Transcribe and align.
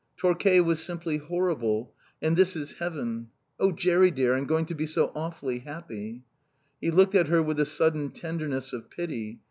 "Torquay 0.17 0.59
was 0.61 0.81
simply 0.83 1.17
horrible. 1.17 1.93
And 2.23 2.35
this 2.35 2.55
is 2.55 2.73
heaven. 2.79 3.29
Oh, 3.59 3.71
Jerry 3.71 4.09
dear, 4.09 4.33
I'm 4.33 4.47
going 4.47 4.65
to 4.65 4.73
be 4.73 4.87
so 4.87 5.11
awfully 5.13 5.59
happy." 5.59 6.23
He 6.81 6.89
looked 6.89 7.13
at 7.13 7.27
her 7.27 7.43
with 7.43 7.59
a 7.59 7.65
sudden 7.65 8.09
tenderness 8.09 8.73
of 8.73 8.89
pity. 8.89 9.39